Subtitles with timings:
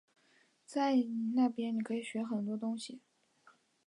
[0.65, 0.95] 在
[1.35, 3.01] 那边你可以学很多东西